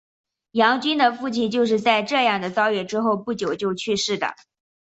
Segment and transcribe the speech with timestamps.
[0.53, 4.33] 杨君的父亲就是在这样的遭遇之后不久就去世的。